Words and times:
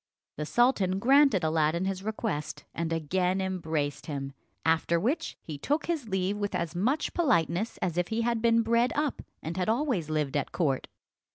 The 0.37 0.47
sultan 0.47 0.97
granted 0.97 1.43
Aladdin 1.43 1.85
his 1.85 2.01
request, 2.01 2.63
and 2.73 2.91
again 2.91 3.39
embraced 3.39 4.07
him. 4.07 4.33
After 4.65 4.99
which 4.99 5.37
he 5.43 5.59
took 5.59 5.85
his 5.85 6.09
leave 6.09 6.37
with 6.37 6.55
as 6.55 6.73
much 6.75 7.13
politeness 7.13 7.77
as 7.83 7.99
if 7.99 8.07
he 8.07 8.23
had 8.23 8.41
been 8.41 8.63
bred 8.63 8.91
up 8.95 9.21
and 9.43 9.57
had 9.57 9.69
always 9.69 10.09
lived 10.09 10.35
at 10.35 10.51
court. 10.51 10.87